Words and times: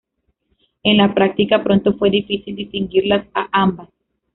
En 0.81 0.97
la 0.97 1.13
práctica, 1.13 1.63
pronto 1.63 1.95
fue 1.95 2.09
difícil 2.09 2.55
distinguirlas 2.55 3.27
a 3.35 3.49
ambas. 3.61 3.87